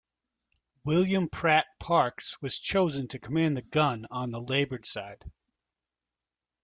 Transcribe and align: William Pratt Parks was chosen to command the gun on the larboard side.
William 0.83 1.29
Pratt 1.29 1.67
Parks 1.79 2.41
was 2.41 2.59
chosen 2.59 3.07
to 3.09 3.19
command 3.19 3.55
the 3.55 3.61
gun 3.61 4.07
on 4.09 4.31
the 4.31 4.41
larboard 4.41 4.83
side. 4.83 5.31